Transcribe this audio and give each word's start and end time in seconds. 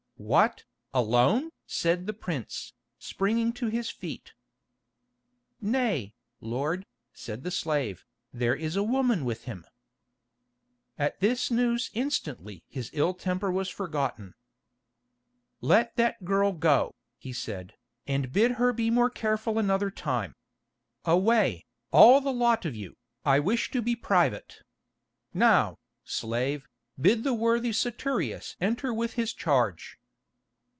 "What, 0.23 0.65
alone?" 0.93 1.49
said 1.65 2.05
the 2.05 2.13
prince, 2.13 2.73
springing 2.99 3.53
to 3.53 3.69
his 3.69 3.89
feet. 3.89 4.33
"Nay, 5.59 6.13
lord," 6.39 6.85
said 7.11 7.41
the 7.41 7.49
slave, 7.49 8.05
"there 8.31 8.55
is 8.55 8.75
a 8.75 8.83
woman 8.83 9.25
with 9.25 9.45
him." 9.45 9.65
At 10.95 11.21
this 11.21 11.49
news 11.49 11.89
instantly 11.95 12.63
his 12.69 12.91
ill 12.93 13.15
temper 13.15 13.51
was 13.51 13.67
forgotten. 13.67 14.35
"Let 15.59 15.95
that 15.95 16.23
girl 16.23 16.51
go," 16.51 16.93
he 17.17 17.33
said, 17.33 17.73
"and 18.05 18.31
bid 18.31 18.51
her 18.53 18.71
be 18.73 18.91
more 18.91 19.09
careful 19.09 19.57
another 19.57 19.89
time. 19.89 20.35
Away, 21.03 21.65
all 21.89 22.21
the 22.21 22.31
lot 22.31 22.63
of 22.63 22.75
you, 22.75 22.95
I 23.25 23.39
wish 23.39 23.71
to 23.71 23.81
be 23.81 23.95
private. 23.95 24.61
Now, 25.33 25.79
slave, 26.03 26.67
bid 26.99 27.23
the 27.23 27.33
worthy 27.33 27.71
Saturius 27.71 28.55
enter 28.61 28.93
with 28.93 29.13
his 29.13 29.33
charge." 29.33 29.97